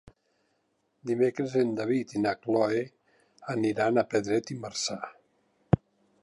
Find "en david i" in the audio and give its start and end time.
1.61-2.21